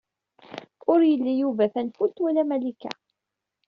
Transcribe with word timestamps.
Ur 0.93 0.99
ili 1.13 1.33
Yuba 1.41 1.65
tanfult 1.75 2.15
wala 2.25 2.43
Malika. 2.49 2.89